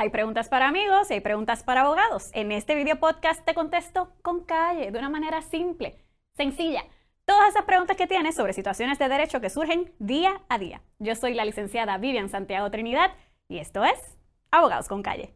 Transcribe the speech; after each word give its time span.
Hay 0.00 0.08
preguntas 0.08 0.48
para 0.48 0.66
amigos 0.66 1.10
y 1.10 1.14
hay 1.14 1.20
preguntas 1.20 1.62
para 1.62 1.82
abogados. 1.82 2.30
En 2.32 2.52
este 2.52 2.74
video 2.74 2.98
podcast 2.98 3.44
te 3.44 3.52
contesto 3.52 4.14
con 4.22 4.44
calle, 4.44 4.90
de 4.90 4.98
una 4.98 5.10
manera 5.10 5.42
simple, 5.42 5.94
sencilla. 6.32 6.86
Todas 7.26 7.50
esas 7.50 7.64
preguntas 7.64 7.98
que 7.98 8.06
tienes 8.06 8.34
sobre 8.34 8.54
situaciones 8.54 8.98
de 8.98 9.10
derecho 9.10 9.42
que 9.42 9.50
surgen 9.50 9.92
día 9.98 10.40
a 10.48 10.56
día. 10.56 10.80
Yo 11.00 11.14
soy 11.16 11.34
la 11.34 11.44
licenciada 11.44 11.98
Vivian 11.98 12.30
Santiago 12.30 12.70
Trinidad 12.70 13.12
y 13.46 13.58
esto 13.58 13.84
es 13.84 14.18
Abogados 14.50 14.88
con 14.88 15.02
Calle. 15.02 15.34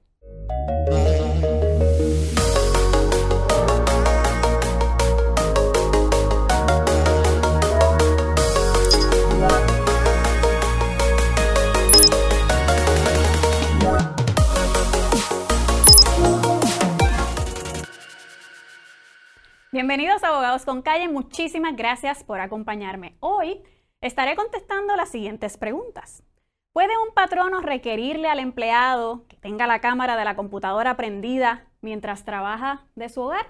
Bienvenidos 19.97 20.25
Abogados 20.25 20.65
con 20.65 20.83
Calle, 20.83 21.07
muchísimas 21.07 21.77
gracias 21.77 22.25
por 22.25 22.41
acompañarme. 22.41 23.17
Hoy 23.21 23.63
estaré 24.01 24.35
contestando 24.35 24.97
las 24.97 25.09
siguientes 25.09 25.57
preguntas. 25.57 26.25
¿Puede 26.73 26.99
un 26.99 27.15
patrono 27.15 27.61
requerirle 27.61 28.27
al 28.27 28.41
empleado 28.41 29.25
que 29.29 29.37
tenga 29.37 29.69
la 29.69 29.81
cámara 29.81 30.17
de 30.17 30.25
la 30.25 30.35
computadora 30.35 30.97
prendida 30.97 31.69
mientras 31.81 32.25
trabaja 32.25 32.89
de 32.97 33.09
su 33.09 33.21
hogar? 33.21 33.47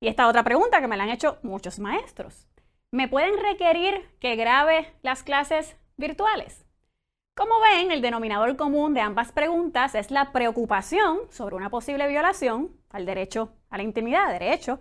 Y 0.00 0.08
esta 0.08 0.26
otra 0.26 0.42
pregunta 0.42 0.80
que 0.80 0.88
me 0.88 0.96
la 0.96 1.04
han 1.04 1.10
hecho 1.10 1.38
muchos 1.44 1.78
maestros. 1.78 2.48
¿Me 2.90 3.06
pueden 3.06 3.38
requerir 3.38 4.10
que 4.18 4.34
grabe 4.34 4.92
las 5.02 5.22
clases 5.22 5.76
virtuales? 5.96 6.66
Como 7.36 7.54
ven, 7.60 7.92
el 7.92 8.02
denominador 8.02 8.56
común 8.56 8.94
de 8.94 9.00
ambas 9.00 9.30
preguntas 9.30 9.94
es 9.94 10.10
la 10.10 10.32
preocupación 10.32 11.20
sobre 11.30 11.54
una 11.54 11.70
posible 11.70 12.08
violación 12.08 12.76
al 12.90 13.06
derecho 13.06 13.52
a 13.70 13.76
la 13.76 13.84
intimidad, 13.84 14.32
derecho 14.32 14.80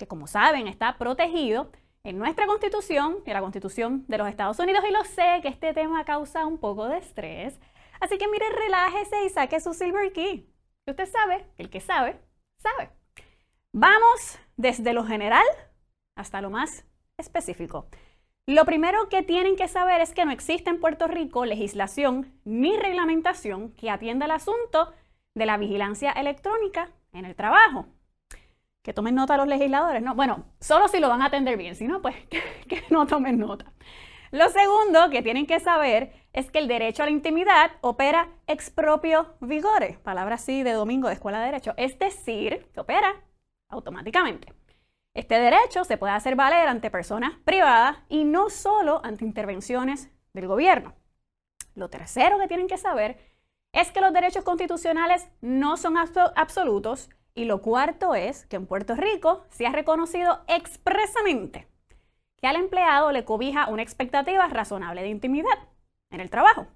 que 0.00 0.08
como 0.08 0.26
saben 0.26 0.66
está 0.66 0.96
protegido 0.96 1.70
en 2.04 2.18
nuestra 2.18 2.46
constitución, 2.46 3.18
en 3.26 3.34
la 3.34 3.42
constitución 3.42 4.06
de 4.08 4.16
los 4.16 4.28
Estados 4.28 4.58
Unidos, 4.58 4.82
y 4.88 4.92
lo 4.92 5.04
sé 5.04 5.40
que 5.42 5.48
este 5.48 5.74
tema 5.74 6.04
causa 6.06 6.46
un 6.46 6.56
poco 6.56 6.88
de 6.88 6.96
estrés. 6.96 7.60
Así 8.00 8.16
que 8.16 8.26
mire, 8.26 8.46
relájese 8.50 9.26
y 9.26 9.28
saque 9.28 9.60
su 9.60 9.74
silver 9.74 10.12
key. 10.12 10.50
usted 10.86 11.06
sabe, 11.06 11.46
el 11.58 11.68
que 11.68 11.80
sabe, 11.80 12.18
sabe. 12.56 12.90
Vamos 13.72 14.38
desde 14.56 14.94
lo 14.94 15.04
general 15.04 15.44
hasta 16.16 16.40
lo 16.40 16.48
más 16.48 16.86
específico. 17.18 17.86
Lo 18.46 18.64
primero 18.64 19.10
que 19.10 19.22
tienen 19.22 19.54
que 19.54 19.68
saber 19.68 20.00
es 20.00 20.14
que 20.14 20.24
no 20.24 20.32
existe 20.32 20.70
en 20.70 20.80
Puerto 20.80 21.08
Rico 21.08 21.44
legislación 21.44 22.32
ni 22.44 22.74
reglamentación 22.76 23.72
que 23.72 23.90
atienda 23.90 24.24
el 24.24 24.32
asunto 24.32 24.94
de 25.34 25.44
la 25.44 25.58
vigilancia 25.58 26.10
electrónica 26.12 26.90
en 27.12 27.26
el 27.26 27.36
trabajo 27.36 27.86
que 28.82 28.92
tomen 28.92 29.14
nota 29.14 29.36
los 29.36 29.46
legisladores. 29.46 30.02
No, 30.02 30.14
bueno, 30.14 30.44
solo 30.60 30.88
si 30.88 31.00
lo 31.00 31.08
van 31.08 31.22
a 31.22 31.26
atender 31.26 31.56
bien, 31.56 31.74
si 31.74 31.86
no, 31.86 32.00
pues 32.00 32.16
que, 32.68 32.84
no 32.90 33.06
tomen 33.06 33.38
nota. 33.38 33.72
Lo 34.30 34.48
segundo 34.48 35.10
que 35.10 35.22
tienen 35.22 35.46
que 35.46 35.58
saber 35.58 36.12
es 36.32 36.50
que 36.50 36.60
el 36.60 36.68
derecho 36.68 37.02
a 37.02 37.06
la 37.06 37.12
intimidad 37.12 37.72
opera 37.80 38.28
ex 38.46 38.70
propio 38.70 39.34
vigore, 39.40 39.98
palabra 40.04 40.36
así 40.36 40.62
de 40.62 40.72
domingo 40.72 41.08
de 41.08 41.14
escuela 41.14 41.40
de 41.40 41.46
derecho, 41.46 41.74
es 41.76 41.98
decir, 41.98 42.68
que 42.72 42.80
opera 42.80 43.16
automáticamente. 43.68 44.54
Este 45.14 45.40
derecho 45.40 45.82
se 45.84 45.98
puede 45.98 46.12
hacer 46.12 46.36
valer 46.36 46.68
ante 46.68 46.90
personas 46.90 47.32
privadas 47.44 47.96
y 48.08 48.22
no 48.22 48.48
solo 48.48 49.00
ante 49.02 49.24
intervenciones 49.24 50.10
del 50.32 50.46
gobierno. 50.46 50.94
Lo 51.74 51.90
tercero 51.90 52.38
que 52.38 52.46
tienen 52.46 52.68
que 52.68 52.78
saber 52.78 53.18
es 53.72 53.90
que 53.90 54.00
los 54.00 54.12
derechos 54.12 54.44
constitucionales 54.44 55.28
no 55.40 55.76
son 55.76 55.96
absolutos 55.96 57.10
y 57.34 57.44
lo 57.44 57.62
cuarto 57.62 58.14
es 58.14 58.46
que 58.46 58.56
en 58.56 58.66
Puerto 58.66 58.94
Rico 58.94 59.44
se 59.50 59.66
ha 59.66 59.72
reconocido 59.72 60.40
expresamente 60.48 61.66
que 62.40 62.46
al 62.46 62.56
empleado 62.56 63.12
le 63.12 63.24
cobija 63.24 63.68
una 63.68 63.82
expectativa 63.82 64.46
razonable 64.48 65.02
de 65.02 65.08
intimidad 65.08 65.68
en 66.10 66.20
el 66.20 66.30
trabajo. 66.30 66.66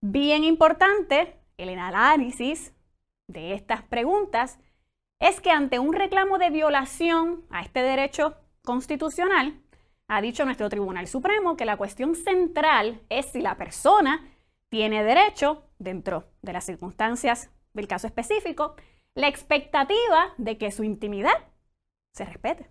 Bien 0.00 0.44
importante, 0.44 1.36
el 1.56 1.78
análisis 1.78 2.72
de 3.28 3.54
estas 3.54 3.82
preguntas 3.82 4.58
es 5.18 5.40
que 5.40 5.50
ante 5.50 5.78
un 5.78 5.92
reclamo 5.92 6.38
de 6.38 6.50
violación 6.50 7.44
a 7.50 7.62
este 7.62 7.82
derecho 7.82 8.36
constitucional, 8.62 9.60
ha 10.08 10.20
dicho 10.20 10.44
nuestro 10.44 10.68
Tribunal 10.68 11.08
Supremo 11.08 11.56
que 11.56 11.64
la 11.64 11.76
cuestión 11.76 12.14
central 12.14 13.00
es 13.08 13.26
si 13.26 13.40
la 13.40 13.56
persona 13.56 14.24
tiene 14.68 15.02
derecho, 15.04 15.62
dentro 15.78 16.24
de 16.42 16.52
las 16.52 16.64
circunstancias 16.64 17.50
del 17.72 17.88
caso 17.88 18.06
específico, 18.06 18.76
la 19.16 19.28
expectativa 19.28 20.34
de 20.36 20.58
que 20.58 20.70
su 20.70 20.84
intimidad 20.84 21.48
se 22.12 22.24
respete. 22.24 22.70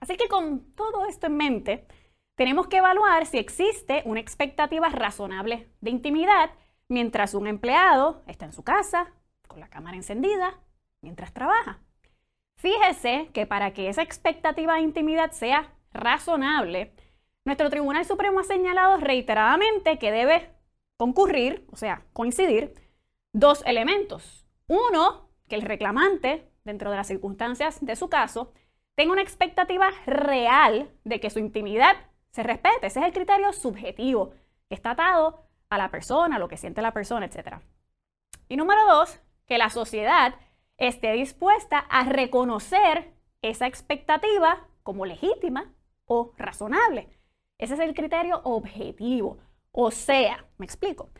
Así 0.00 0.16
que 0.16 0.26
con 0.26 0.74
todo 0.74 1.06
esto 1.06 1.26
en 1.26 1.36
mente, 1.36 1.86
tenemos 2.34 2.66
que 2.66 2.78
evaluar 2.78 3.26
si 3.26 3.38
existe 3.38 4.02
una 4.06 4.18
expectativa 4.18 4.88
razonable 4.88 5.70
de 5.80 5.90
intimidad 5.90 6.50
mientras 6.88 7.34
un 7.34 7.46
empleado 7.46 8.22
está 8.26 8.46
en 8.46 8.52
su 8.52 8.64
casa, 8.64 9.12
con 9.46 9.60
la 9.60 9.68
cámara 9.68 9.96
encendida, 9.96 10.58
mientras 11.02 11.32
trabaja. 11.34 11.80
Fíjese 12.56 13.30
que 13.34 13.46
para 13.46 13.72
que 13.72 13.88
esa 13.88 14.02
expectativa 14.02 14.74
de 14.74 14.80
intimidad 14.80 15.32
sea 15.32 15.74
razonable, 15.92 16.94
nuestro 17.44 17.68
Tribunal 17.68 18.06
Supremo 18.06 18.40
ha 18.40 18.44
señalado 18.44 18.96
reiteradamente 18.96 19.98
que 19.98 20.12
debe 20.12 20.50
concurrir, 20.96 21.66
o 21.70 21.76
sea, 21.76 22.06
coincidir, 22.12 22.74
dos 23.32 23.62
elementos. 23.66 24.46
Uno, 24.66 25.31
que 25.52 25.56
el 25.56 25.60
reclamante, 25.60 26.48
dentro 26.64 26.90
de 26.90 26.96
las 26.96 27.08
circunstancias 27.08 27.84
de 27.84 27.94
su 27.94 28.08
caso, 28.08 28.54
tenga 28.94 29.12
una 29.12 29.20
expectativa 29.20 29.90
real 30.06 30.90
de 31.04 31.20
que 31.20 31.28
su 31.28 31.40
intimidad 31.40 31.94
se 32.30 32.42
respete. 32.42 32.86
Ese 32.86 33.00
es 33.00 33.04
el 33.04 33.12
criterio 33.12 33.52
subjetivo, 33.52 34.30
que 34.70 34.74
está 34.74 34.92
atado 34.92 35.44
a 35.68 35.76
la 35.76 35.90
persona, 35.90 36.36
a 36.36 36.38
lo 36.38 36.48
que 36.48 36.56
siente 36.56 36.80
la 36.80 36.94
persona, 36.94 37.26
etc. 37.26 37.56
Y 38.48 38.56
número 38.56 38.80
dos, 38.86 39.20
que 39.44 39.58
la 39.58 39.68
sociedad 39.68 40.36
esté 40.78 41.12
dispuesta 41.12 41.80
a 41.80 42.04
reconocer 42.04 43.12
esa 43.42 43.66
expectativa 43.66 44.66
como 44.82 45.04
legítima 45.04 45.70
o 46.06 46.32
razonable. 46.38 47.10
Ese 47.58 47.74
es 47.74 47.80
el 47.80 47.92
criterio 47.92 48.40
objetivo. 48.44 49.36
O 49.70 49.90
sea, 49.90 50.46
me 50.56 50.64
explico, 50.64 51.10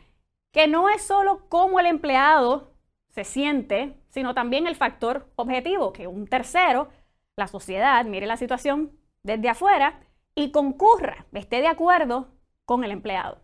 que 0.51 0.67
no 0.67 0.89
es 0.89 1.03
solo 1.03 1.47
cómo 1.49 1.79
el 1.79 1.85
empleado 1.85 2.72
se 3.13 3.23
siente, 3.23 3.95
sino 4.09 4.33
también 4.33 4.65
el 4.65 4.75
factor 4.75 5.31
objetivo, 5.35 5.93
que 5.93 6.07
un 6.07 6.27
tercero, 6.27 6.89
la 7.35 7.47
sociedad, 7.47 8.03
mire 8.05 8.25
la 8.25 8.37
situación 8.37 8.91
desde 9.21 9.49
afuera 9.49 10.01
y 10.33 10.51
concurra, 10.51 11.27
esté 11.33 11.61
de 11.61 11.67
acuerdo 11.67 12.33
con 12.65 12.83
el 12.83 12.91
empleado. 12.91 13.39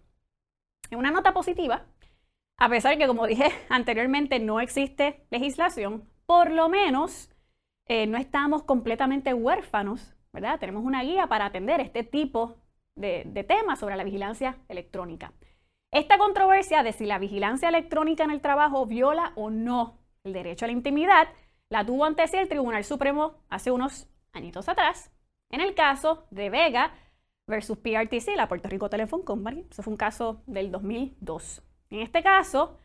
En 0.89 0.97
una 0.97 1.11
nota 1.11 1.33
positiva, 1.33 1.85
a 2.57 2.67
pesar 2.67 2.93
de 2.93 2.97
que, 2.97 3.07
como 3.07 3.27
dije 3.27 3.51
anteriormente, 3.69 4.39
no 4.39 4.59
existe 4.59 5.23
legislación, 5.29 6.09
por 6.25 6.49
lo 6.49 6.67
menos 6.67 7.29
eh, 7.85 8.07
no 8.07 8.17
estamos 8.17 8.63
completamente 8.63 9.35
huérfanos, 9.35 10.15
¿verdad? 10.33 10.59
Tenemos 10.59 10.83
una 10.83 11.03
guía 11.03 11.27
para 11.27 11.45
atender 11.45 11.79
este 11.79 12.03
tipo 12.03 12.57
de, 12.95 13.23
de 13.27 13.43
temas 13.43 13.79
sobre 13.79 13.95
la 13.95 14.03
vigilancia 14.03 14.57
electrónica. 14.67 15.31
Esta 15.91 16.17
controversia 16.19 16.83
de 16.83 16.93
si 16.93 17.05
la 17.05 17.17
vigilancia 17.17 17.69
electrónica 17.69 18.23
en 18.23 18.31
el 18.31 18.41
trabajo 18.41 18.85
viola 18.85 19.33
o 19.35 19.49
no 19.49 19.97
el 20.23 20.33
derecho 20.33 20.65
a 20.65 20.67
la 20.67 20.73
intimidad 20.73 21.29
la 21.69 21.85
tuvo 21.85 22.05
ante 22.05 22.27
sí 22.27 22.37
el 22.37 22.47
Tribunal 22.47 22.83
Supremo 22.83 23.35
hace 23.49 23.71
unos 23.71 24.07
añitos 24.33 24.69
atrás, 24.69 25.11
en 25.49 25.61
el 25.61 25.73
caso 25.75 26.25
de 26.31 26.49
Vega 26.49 26.93
versus 27.47 27.77
PRTC, 27.77 28.35
la 28.35 28.47
Puerto 28.47 28.69
Rico 28.69 28.89
Telephone 28.89 29.23
Company. 29.23 29.65
Eso 29.69 29.83
fue 29.83 29.91
un 29.91 29.97
caso 29.97 30.41
del 30.45 30.71
2002. 30.71 31.63
En 31.89 31.99
este 31.99 32.21
caso, 32.21 32.77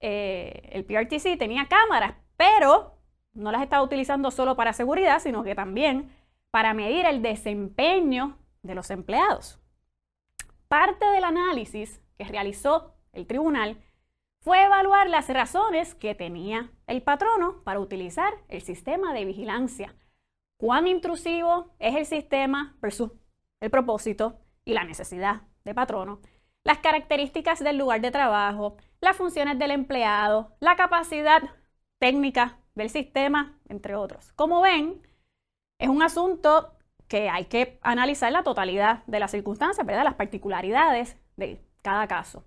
eh, 0.00 0.68
el 0.72 0.84
PRTC 0.84 1.38
tenía 1.38 1.66
cámaras, 1.68 2.14
pero 2.36 2.98
no 3.32 3.52
las 3.52 3.62
estaba 3.62 3.82
utilizando 3.82 4.30
solo 4.30 4.56
para 4.56 4.72
seguridad, 4.72 5.20
sino 5.20 5.42
que 5.42 5.54
también 5.54 6.10
para 6.50 6.74
medir 6.74 7.06
el 7.06 7.22
desempeño 7.22 8.36
de 8.62 8.74
los 8.74 8.90
empleados. 8.90 9.58
Parte 10.68 11.06
del 11.06 11.24
análisis 11.24 12.02
que 12.20 12.30
realizó 12.30 12.92
el 13.12 13.26
tribunal 13.26 13.78
fue 14.42 14.62
evaluar 14.62 15.08
las 15.08 15.26
razones 15.30 15.94
que 15.94 16.14
tenía 16.14 16.70
el 16.86 17.02
patrono 17.02 17.62
para 17.64 17.80
utilizar 17.80 18.34
el 18.48 18.60
sistema 18.60 19.14
de 19.14 19.24
vigilancia. 19.24 19.96
Cuán 20.58 20.86
intrusivo 20.86 21.74
es 21.78 21.96
el 21.96 22.04
sistema 22.04 22.76
versus 22.82 23.12
el 23.60 23.70
propósito 23.70 24.38
y 24.66 24.74
la 24.74 24.84
necesidad 24.84 25.44
de 25.64 25.74
patrono, 25.74 26.20
las 26.62 26.76
características 26.80 27.60
del 27.60 27.78
lugar 27.78 28.02
de 28.02 28.10
trabajo, 28.10 28.76
las 29.00 29.16
funciones 29.16 29.58
del 29.58 29.70
empleado, 29.70 30.54
la 30.60 30.76
capacidad 30.76 31.42
técnica 31.98 32.58
del 32.74 32.90
sistema, 32.90 33.58
entre 33.70 33.94
otros. 33.94 34.32
Como 34.32 34.60
ven, 34.60 35.00
es 35.78 35.88
un 35.88 36.02
asunto 36.02 36.76
que 37.08 37.30
hay 37.30 37.46
que 37.46 37.78
analizar 37.80 38.30
la 38.30 38.42
totalidad 38.42 39.04
de 39.06 39.20
las 39.20 39.30
circunstancias, 39.30 39.86
¿verdad? 39.86 40.04
las 40.04 40.16
particularidades 40.16 41.16
de 41.36 41.69
cada 41.82 42.06
caso. 42.06 42.44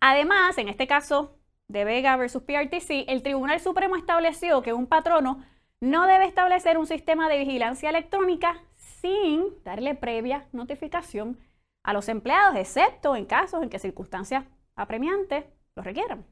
Además, 0.00 0.58
en 0.58 0.68
este 0.68 0.86
caso 0.86 1.38
de 1.68 1.84
Vega 1.84 2.16
versus 2.16 2.42
PRTC, 2.42 3.08
el 3.08 3.22
Tribunal 3.22 3.60
Supremo 3.60 3.96
estableció 3.96 4.62
que 4.62 4.72
un 4.72 4.86
patrono 4.86 5.44
no 5.80 6.06
debe 6.06 6.26
establecer 6.26 6.78
un 6.78 6.86
sistema 6.86 7.28
de 7.28 7.38
vigilancia 7.38 7.90
electrónica 7.90 8.62
sin 8.74 9.62
darle 9.64 9.94
previa 9.94 10.48
notificación 10.52 11.38
a 11.82 11.92
los 11.92 12.08
empleados, 12.08 12.56
excepto 12.56 13.16
en 13.16 13.26
casos 13.26 13.62
en 13.62 13.68
que 13.68 13.78
circunstancias 13.78 14.44
apremiantes 14.76 15.44
lo 15.74 15.82
requieran. 15.82 16.26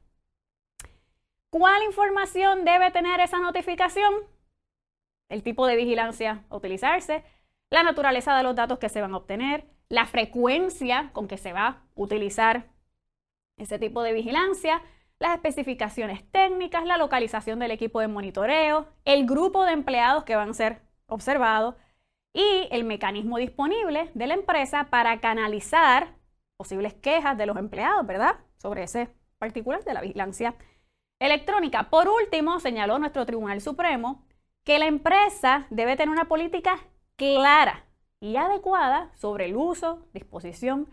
¿Cuál 1.49 1.83
información 1.83 2.65
debe 2.65 2.89
tener 2.89 3.19
esa 3.19 3.37
notificación? 3.37 4.11
El 5.29 5.43
tipo 5.43 5.67
de 5.67 5.75
vigilancia 5.75 6.43
a 6.49 6.55
utilizarse, 6.55 7.23
la 7.73 7.81
naturaleza 7.81 8.37
de 8.37 8.43
los 8.43 8.55
datos 8.55 8.77
que 8.77 8.87
se 8.87 9.01
van 9.01 9.15
a 9.15 9.17
obtener, 9.17 9.65
la 9.89 10.05
frecuencia 10.05 11.09
con 11.11 11.27
que 11.27 11.39
se 11.39 11.53
va 11.53 11.67
a 11.67 11.81
utilizar 11.95 12.67
ese 13.57 13.79
tipo 13.79 14.03
de 14.03 14.13
vigilancia, 14.13 14.83
las 15.17 15.33
especificaciones 15.33 16.23
técnicas, 16.31 16.85
la 16.85 16.99
localización 16.99 17.57
del 17.57 17.71
equipo 17.71 17.99
de 17.99 18.07
monitoreo, 18.07 18.85
el 19.05 19.25
grupo 19.25 19.65
de 19.65 19.71
empleados 19.71 20.23
que 20.23 20.35
van 20.35 20.51
a 20.51 20.53
ser 20.53 20.81
observados 21.07 21.73
y 22.31 22.67
el 22.69 22.83
mecanismo 22.83 23.39
disponible 23.39 24.11
de 24.13 24.27
la 24.27 24.35
empresa 24.35 24.89
para 24.91 25.19
canalizar 25.19 26.13
posibles 26.57 26.93
quejas 26.93 27.39
de 27.39 27.47
los 27.47 27.57
empleados, 27.57 28.05
¿verdad? 28.05 28.35
Sobre 28.57 28.83
ese 28.83 29.09
particular 29.39 29.83
de 29.83 29.95
la 29.95 30.01
vigilancia 30.01 30.53
electrónica. 31.17 31.89
Por 31.89 32.07
último, 32.07 32.59
señaló 32.59 32.99
nuestro 32.99 33.25
Tribunal 33.25 33.61
Supremo 33.61 34.27
que 34.63 34.77
la 34.77 34.85
empresa 34.85 35.65
debe 35.71 35.95
tener 35.95 36.11
una 36.11 36.25
política 36.25 36.77
clara 37.15 37.85
y 38.19 38.35
adecuada 38.37 39.11
sobre 39.15 39.45
el 39.45 39.55
uso, 39.55 40.07
disposición 40.13 40.87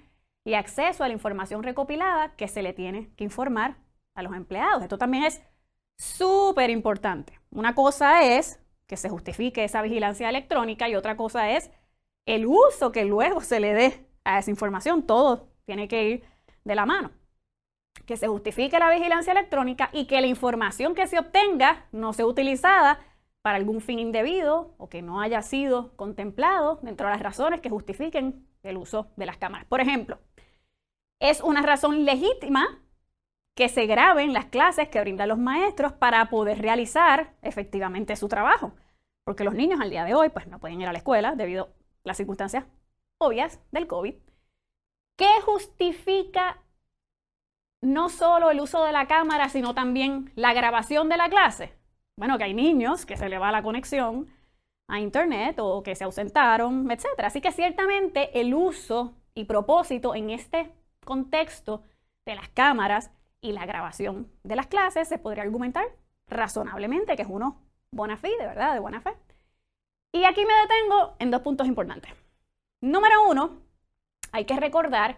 y 0.44 0.55
acceso 0.55 1.05
a 1.05 1.08
la 1.08 1.14
información 1.14 1.62
recopilada 1.62 2.34
que 2.37 2.49
se 2.49 2.62
le 2.62 2.72
tiene 2.72 3.11
que 3.17 3.25
informar 3.25 3.76
a 4.14 4.22
los 4.22 4.34
empleados. 4.34 4.82
Esto 4.82 4.99
también 4.99 5.25
es 5.25 5.43
súper 5.96 6.70
importante. 6.70 7.38
Una 7.50 7.75
cosa 7.75 8.22
es 8.22 8.61
que 8.87 8.96
se 8.96 9.08
justifique 9.08 9.62
esa 9.62 9.82
vigilancia 9.82 10.28
electrónica 10.28 10.88
y 10.88 10.96
otra 10.96 11.17
cosa 11.17 11.50
es 11.50 11.70
el 12.26 12.46
uso 12.46 12.90
que 12.90 13.05
luego 13.05 13.40
se 13.40 13.61
le 13.61 13.75
dé 13.75 14.06
a 14.25 14.38
esa 14.38 14.50
información. 14.50 15.06
Todo 15.06 15.49
tiene 15.64 15.88
que 15.88 16.08
ir 16.08 16.25
de 16.64 16.75
la 16.75 16.87
mano. 16.87 17.12
Que 18.06 18.17
se 18.17 18.28
justifique 18.28 18.78
la 18.78 18.90
vigilancia 18.90 19.32
electrónica 19.32 19.90
y 19.93 20.06
que 20.06 20.20
la 20.20 20.26
información 20.26 20.94
que 20.94 21.06
se 21.06 21.19
obtenga 21.19 21.87
no 21.93 22.12
sea 22.12 22.26
utilizada 22.26 22.99
para 23.43 23.57
algún 23.57 23.81
fin 23.81 23.99
indebido 23.99 24.75
o 24.79 24.89
que 24.89 25.03
no 25.03 25.21
haya 25.21 25.43
sido 25.43 25.97
contemplado 25.97 26.79
dentro 26.83 27.07
de 27.07 27.15
las 27.15 27.23
razones 27.23 27.61
que 27.61 27.71
justifiquen 27.71 28.47
el 28.63 28.77
uso 28.77 29.09
de 29.17 29.27
las 29.27 29.39
cámaras. 29.39 29.67
Por 29.67 29.81
ejemplo, 29.81 30.19
es 31.21 31.41
una 31.41 31.63
razón 31.63 32.05
legítima 32.05 32.81
que 33.55 33.69
se 33.69 33.87
graben 33.87 34.33
las 34.33 34.47
clases 34.47 34.89
que 34.89 35.01
brindan 35.01 35.29
los 35.29 35.39
maestros 35.39 35.93
para 35.93 36.29
poder 36.31 36.61
realizar 36.61 37.35
efectivamente 37.43 38.17
su 38.17 38.29
trabajo. 38.29 38.73
Porque 39.25 39.45
los 39.45 39.55
niños 39.55 39.81
al 39.81 39.91
día 39.91 40.05
de 40.05 40.15
hoy 40.15 40.31
pues, 40.31 40.47
no 40.47 40.59
pueden 40.59 40.81
ir 40.81 40.89
a 40.89 40.93
la 40.93 40.99
escuela 40.99 41.35
debido 41.35 41.65
a 41.65 41.69
las 42.05 42.17
circunstancias 42.17 42.65
obvias 43.19 43.61
del 43.71 43.87
COVID. 43.87 44.15
¿Qué 45.17 45.41
justifica 45.45 46.63
no 47.83 48.09
solo 48.09 48.51
el 48.51 48.61
uso 48.61 48.85
de 48.85 48.93
la 48.93 49.07
cámara, 49.07 49.49
sino 49.49 49.75
también 49.75 50.33
la 50.37 50.55
grabación 50.55 51.09
de 51.09 51.17
la 51.19 51.29
clase? 51.29 51.80
Bueno, 52.20 52.37
que 52.37 52.44
hay 52.44 52.52
niños 52.52 53.06
que 53.06 53.17
se 53.17 53.31
le 53.31 53.38
va 53.38 53.50
la 53.50 53.62
conexión 53.62 54.28
a 54.88 55.00
Internet 55.00 55.58
o 55.58 55.82
que 55.82 55.94
se 55.94 56.05
ausentaron, 56.05 56.90
etc. 56.90 57.06
Así 57.25 57.40
que 57.40 57.50
ciertamente 57.50 58.38
el 58.38 58.52
uso 58.52 59.14
y 59.34 59.46
propósito 59.46 60.14
en 60.14 60.28
este 60.28 60.70
contexto 61.02 61.82
de 62.26 62.34
las 62.34 62.50
cámaras 62.50 63.11
y 63.40 63.52
la 63.52 63.64
grabación 63.64 64.31
de 64.43 64.55
las 64.55 64.67
clases 64.67 65.08
se 65.08 65.17
podría 65.17 65.44
argumentar 65.44 65.87
razonablemente 66.26 67.17
que 67.17 67.22
es 67.22 67.28
uno 67.31 67.62
buena 67.90 68.19
fe, 68.19 68.28
de 68.38 68.46
verdad, 68.46 68.75
de 68.75 68.81
buena 68.81 69.00
fe. 69.00 69.17
Y 70.12 70.25
aquí 70.25 70.44
me 70.44 70.52
detengo 70.52 71.14
en 71.20 71.31
dos 71.31 71.40
puntos 71.40 71.67
importantes. 71.69 72.12
Número 72.82 73.31
uno, 73.31 73.62
hay 74.31 74.44
que 74.44 74.61
recordar 74.61 75.17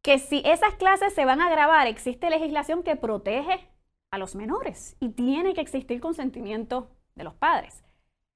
que 0.00 0.20
si 0.20 0.42
esas 0.44 0.74
clases 0.74 1.12
se 1.12 1.24
van 1.24 1.40
a 1.40 1.50
grabar, 1.50 1.88
existe 1.88 2.30
legislación 2.30 2.84
que 2.84 2.94
protege 2.94 3.68
a 4.10 4.18
los 4.18 4.34
menores 4.34 4.96
y 5.00 5.10
tiene 5.10 5.54
que 5.54 5.60
existir 5.60 6.00
consentimiento 6.00 6.90
de 7.14 7.24
los 7.24 7.34
padres. 7.34 7.84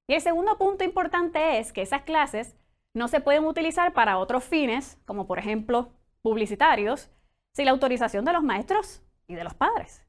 Y 0.07 0.15
el 0.15 0.21
segundo 0.21 0.59
punto 0.59 0.85
importante 0.85 1.59
es 1.59 1.73
que 1.73 1.83
esas 1.83 2.03
clases 2.03 2.57
no 2.93 3.09
se 3.09 3.21
pueden 3.21 3.45
utilizar 3.45 3.93
para 3.93 4.19
otros 4.19 4.45
fines, 4.45 4.99
como 5.05 5.27
por 5.27 5.39
ejemplo 5.39 5.93
publicitarios, 6.23 7.11
sin 7.53 7.67
la 7.67 7.73
autorización 7.73 8.25
de 8.25 8.33
los 8.33 8.43
maestros 8.43 9.03
y 9.27 9.35
de 9.35 9.45
los 9.45 9.55
padres. 9.55 10.05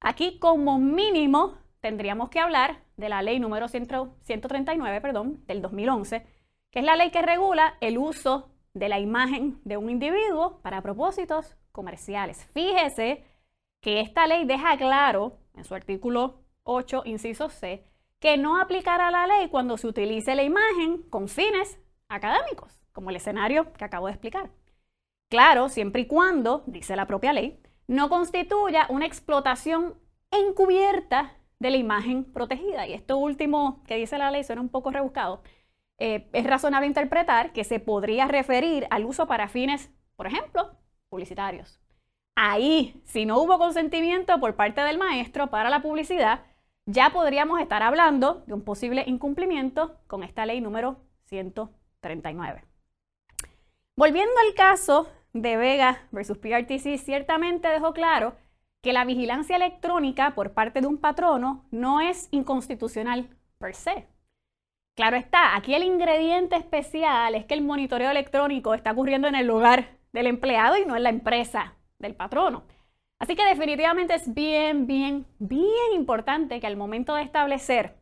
Aquí 0.00 0.38
como 0.38 0.78
mínimo 0.78 1.58
tendríamos 1.80 2.30
que 2.30 2.40
hablar 2.40 2.82
de 2.96 3.08
la 3.08 3.22
ley 3.22 3.40
número 3.40 3.68
139 3.68 5.00
perdón, 5.00 5.44
del 5.46 5.62
2011, 5.62 6.26
que 6.70 6.78
es 6.78 6.84
la 6.84 6.96
ley 6.96 7.10
que 7.10 7.22
regula 7.22 7.76
el 7.80 7.98
uso 7.98 8.50
de 8.72 8.88
la 8.88 9.00
imagen 9.00 9.60
de 9.64 9.76
un 9.76 9.90
individuo 9.90 10.60
para 10.62 10.82
propósitos 10.82 11.56
comerciales. 11.72 12.46
Fíjese 12.52 13.24
que 13.80 14.00
esta 14.00 14.26
ley 14.26 14.44
deja 14.44 14.76
claro 14.76 15.38
en 15.54 15.64
su 15.64 15.74
artículo 15.74 16.40
8, 16.64 17.02
inciso 17.06 17.48
C, 17.48 17.84
que 18.18 18.36
no 18.36 18.60
aplicará 18.60 19.10
la 19.10 19.26
ley 19.26 19.48
cuando 19.48 19.78
se 19.78 19.86
utilice 19.86 20.34
la 20.34 20.42
imagen 20.42 21.02
con 21.10 21.28
fines 21.28 21.78
académicos, 22.08 22.78
como 22.92 23.10
el 23.10 23.16
escenario 23.16 23.72
que 23.72 23.84
acabo 23.84 24.06
de 24.06 24.12
explicar. 24.12 24.50
Claro, 25.28 25.68
siempre 25.68 26.02
y 26.02 26.06
cuando, 26.06 26.62
dice 26.66 26.96
la 26.96 27.06
propia 27.06 27.32
ley, 27.32 27.60
no 27.86 28.08
constituya 28.08 28.86
una 28.88 29.06
explotación 29.06 29.94
encubierta 30.30 31.36
de 31.58 31.70
la 31.70 31.76
imagen 31.76 32.24
protegida. 32.24 32.86
Y 32.86 32.92
esto 32.92 33.16
último 33.16 33.82
que 33.86 33.96
dice 33.96 34.18
la 34.18 34.30
ley 34.30 34.44
suena 34.44 34.62
un 34.62 34.68
poco 34.68 34.90
rebuscado. 34.90 35.42
Eh, 35.98 36.28
es 36.32 36.46
razonable 36.46 36.86
interpretar 36.86 37.52
que 37.52 37.64
se 37.64 37.78
podría 37.78 38.26
referir 38.26 38.86
al 38.90 39.04
uso 39.04 39.26
para 39.26 39.48
fines, 39.48 39.90
por 40.16 40.26
ejemplo, 40.26 40.76
publicitarios. 41.08 41.79
Ahí, 42.42 42.98
si 43.04 43.26
no 43.26 43.38
hubo 43.38 43.58
consentimiento 43.58 44.40
por 44.40 44.56
parte 44.56 44.80
del 44.80 44.96
maestro 44.96 45.48
para 45.48 45.68
la 45.68 45.82
publicidad, 45.82 46.40
ya 46.86 47.10
podríamos 47.10 47.60
estar 47.60 47.82
hablando 47.82 48.44
de 48.46 48.54
un 48.54 48.62
posible 48.64 49.04
incumplimiento 49.06 49.98
con 50.06 50.22
esta 50.22 50.46
ley 50.46 50.62
número 50.62 50.96
139. 51.26 52.64
Volviendo 53.94 54.32
al 54.48 54.54
caso 54.54 55.06
de 55.34 55.58
Vega 55.58 56.08
versus 56.12 56.38
PRTC, 56.38 56.96
ciertamente 56.96 57.68
dejó 57.68 57.92
claro 57.92 58.36
que 58.80 58.94
la 58.94 59.04
vigilancia 59.04 59.56
electrónica 59.56 60.34
por 60.34 60.54
parte 60.54 60.80
de 60.80 60.86
un 60.86 60.96
patrono 60.96 61.66
no 61.70 62.00
es 62.00 62.28
inconstitucional 62.30 63.28
per 63.58 63.74
se. 63.74 64.06
Claro 64.96 65.18
está, 65.18 65.56
aquí 65.56 65.74
el 65.74 65.82
ingrediente 65.82 66.56
especial 66.56 67.34
es 67.34 67.44
que 67.44 67.52
el 67.52 67.60
monitoreo 67.60 68.10
electrónico 68.10 68.72
está 68.72 68.92
ocurriendo 68.92 69.28
en 69.28 69.34
el 69.34 69.46
lugar 69.46 69.98
del 70.14 70.26
empleado 70.26 70.78
y 70.78 70.86
no 70.86 70.96
en 70.96 71.02
la 71.02 71.10
empresa 71.10 71.76
del 72.00 72.16
patrono. 72.16 72.64
Así 73.20 73.36
que 73.36 73.44
definitivamente 73.44 74.14
es 74.14 74.32
bien, 74.34 74.86
bien, 74.86 75.26
bien 75.38 75.92
importante 75.94 76.58
que 76.58 76.66
al 76.66 76.76
momento 76.76 77.14
de 77.14 77.22
establecer 77.22 77.96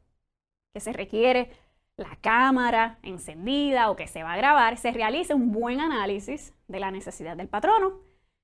que 0.72 0.80
se 0.80 0.92
requiere 0.92 1.50
la 1.96 2.16
cámara 2.20 3.00
encendida 3.02 3.90
o 3.90 3.96
que 3.96 4.06
se 4.06 4.22
va 4.22 4.34
a 4.34 4.36
grabar, 4.36 4.76
se 4.76 4.92
realice 4.92 5.34
un 5.34 5.50
buen 5.50 5.80
análisis 5.80 6.54
de 6.68 6.78
la 6.78 6.92
necesidad 6.92 7.36
del 7.36 7.48
patrono 7.48 8.00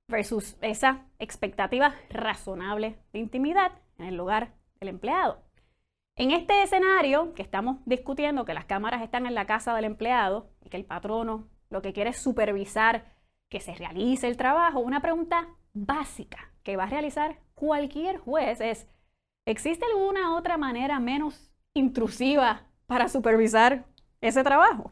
versus 0.09 0.57
esa 0.61 1.07
expectativa 1.21 1.95
razonable 2.11 2.99
de 3.13 3.21
intimidad 3.21 3.73
en 3.99 4.07
el 4.07 4.17
lugar 4.17 4.53
del 4.81 4.89
empleado. 4.89 5.41
En 6.17 6.33
este 6.33 6.63
escenario 6.63 7.35
que 7.35 7.43
estamos 7.43 7.79
discutiendo, 7.87 8.45
que 8.45 8.55
las 8.55 8.65
cámaras 8.65 9.03
están 9.03 9.27
en 9.27 9.35
la 9.35 9.47
casa 9.47 9.75
del 9.75 9.85
empleado 9.85 10.51
y 10.65 10.71
que 10.71 10.77
el 10.77 10.85
patrono 10.85 11.49
lo 11.71 11.83
que 11.83 11.93
quiere 11.93 12.11
es 12.11 12.19
supervisar 12.19 13.14
que 13.55 13.61
se 13.61 13.73
realice 13.77 14.27
el 14.27 14.37
trabajo, 14.37 14.81
una 14.81 14.99
pregunta 14.99 15.47
básica 15.75 16.51
que 16.65 16.77
va 16.77 16.83
a 16.83 16.89
realizar 16.89 17.39
cualquier 17.55 18.19
juez 18.19 18.61
es, 18.61 18.89
¿existe 19.47 19.87
alguna 19.87 20.35
otra 20.35 20.57
manera 20.57 20.99
menos 20.99 21.53
intrusiva 21.73 22.63
para 22.87 23.09
supervisar 23.09 23.85
ese 24.21 24.43
trabajo? 24.43 24.91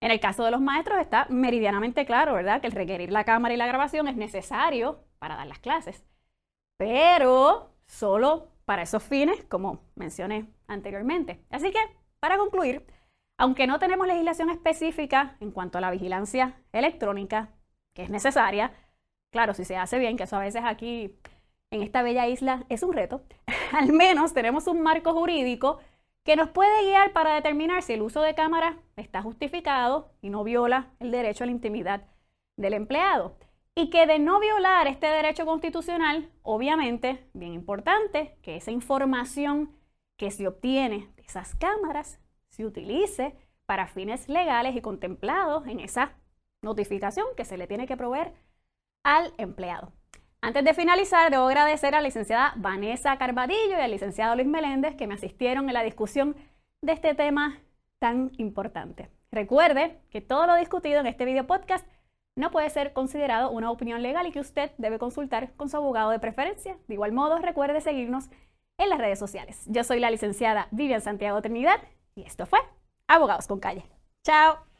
En 0.00 0.10
el 0.10 0.18
caso 0.18 0.44
de 0.44 0.50
los 0.50 0.60
maestros 0.60 0.98
está 0.98 1.28
meridianamente 1.30 2.04
claro, 2.04 2.34
¿verdad? 2.34 2.60
Que 2.60 2.66
el 2.66 2.72
requerir 2.72 3.12
la 3.12 3.22
cámara 3.22 3.54
y 3.54 3.58
la 3.58 3.68
grabación 3.68 4.08
es 4.08 4.16
necesario 4.16 5.04
para 5.20 5.36
dar 5.36 5.46
las 5.46 5.60
clases, 5.60 6.04
pero 6.76 7.76
solo 7.86 8.48
para 8.64 8.82
esos 8.82 9.04
fines, 9.04 9.44
como 9.44 9.84
mencioné 9.94 10.48
anteriormente. 10.66 11.44
Así 11.48 11.70
que, 11.70 11.78
para 12.18 12.38
concluir, 12.38 12.84
aunque 13.38 13.68
no 13.68 13.78
tenemos 13.78 14.08
legislación 14.08 14.50
específica 14.50 15.36
en 15.38 15.52
cuanto 15.52 15.78
a 15.78 15.80
la 15.80 15.92
vigilancia 15.92 16.60
electrónica, 16.72 17.53
que 17.94 18.02
es 18.02 18.10
necesaria, 18.10 18.72
claro, 19.30 19.54
si 19.54 19.64
se 19.64 19.76
hace 19.76 19.98
bien, 19.98 20.16
que 20.16 20.24
eso 20.24 20.36
a 20.36 20.40
veces 20.40 20.62
aquí 20.64 21.16
en 21.70 21.82
esta 21.82 22.02
bella 22.02 22.28
isla 22.28 22.64
es 22.68 22.82
un 22.82 22.92
reto, 22.92 23.22
al 23.72 23.92
menos 23.92 24.34
tenemos 24.34 24.66
un 24.66 24.82
marco 24.82 25.12
jurídico 25.14 25.78
que 26.24 26.36
nos 26.36 26.48
puede 26.50 26.84
guiar 26.84 27.12
para 27.12 27.34
determinar 27.34 27.82
si 27.82 27.92
el 27.94 28.02
uso 28.02 28.22
de 28.22 28.34
cámara 28.34 28.78
está 28.96 29.22
justificado 29.22 30.10
y 30.22 30.30
no 30.30 30.42
viola 30.44 30.90
el 31.00 31.10
derecho 31.10 31.44
a 31.44 31.46
la 31.46 31.52
intimidad 31.52 32.06
del 32.56 32.74
empleado. 32.74 33.36
y 33.76 33.90
que 33.90 34.06
de 34.06 34.20
no 34.20 34.38
violar 34.40 34.86
este 34.86 35.08
derecho 35.08 35.46
constitucional, 35.46 36.30
obviamente, 36.42 37.28
bien 37.32 37.52
importante, 37.54 38.38
que 38.42 38.56
esa 38.56 38.70
información 38.70 39.76
que 40.16 40.30
se 40.30 40.46
obtiene 40.46 41.08
de 41.16 41.22
esas 41.22 41.54
cámaras 41.56 42.20
se 42.50 42.64
utilice 42.64 43.36
para 43.66 43.88
fines 43.88 44.28
legales 44.28 44.76
y 44.76 44.80
contemplados 44.80 45.66
en 45.66 45.80
esa 45.80 46.12
notificación 46.64 47.26
que 47.36 47.44
se 47.44 47.56
le 47.56 47.66
tiene 47.66 47.86
que 47.86 47.96
proveer 47.96 48.32
al 49.04 49.32
empleado. 49.38 49.92
Antes 50.40 50.64
de 50.64 50.74
finalizar, 50.74 51.30
debo 51.30 51.46
agradecer 51.46 51.94
a 51.94 51.98
la 51.98 52.04
licenciada 52.04 52.52
Vanessa 52.56 53.16
Carvadillo 53.16 53.78
y 53.78 53.80
al 53.80 53.90
licenciado 53.90 54.34
Luis 54.34 54.46
Meléndez 54.46 54.96
que 54.96 55.06
me 55.06 55.14
asistieron 55.14 55.68
en 55.68 55.74
la 55.74 55.82
discusión 55.82 56.36
de 56.82 56.92
este 56.92 57.14
tema 57.14 57.60
tan 57.98 58.32
importante. 58.36 59.08
Recuerde 59.30 60.00
que 60.10 60.20
todo 60.20 60.46
lo 60.46 60.54
discutido 60.56 61.00
en 61.00 61.06
este 61.06 61.24
video 61.24 61.46
podcast 61.46 61.86
no 62.36 62.50
puede 62.50 62.68
ser 62.68 62.92
considerado 62.92 63.50
una 63.50 63.70
opinión 63.70 64.02
legal 64.02 64.26
y 64.26 64.32
que 64.32 64.40
usted 64.40 64.72
debe 64.76 64.98
consultar 64.98 65.54
con 65.54 65.68
su 65.68 65.76
abogado 65.76 66.10
de 66.10 66.18
preferencia. 66.18 66.76
De 66.88 66.94
igual 66.94 67.12
modo, 67.12 67.38
recuerde 67.38 67.80
seguirnos 67.80 68.28
en 68.76 68.90
las 68.90 68.98
redes 68.98 69.18
sociales. 69.18 69.64
Yo 69.66 69.84
soy 69.84 70.00
la 70.00 70.10
licenciada 70.10 70.68
Vivian 70.70 71.00
Santiago 71.00 71.40
Trinidad 71.40 71.80
y 72.14 72.22
esto 72.22 72.46
fue 72.46 72.58
Abogados 73.06 73.46
con 73.46 73.60
Calle. 73.60 73.84
Chao. 74.24 74.73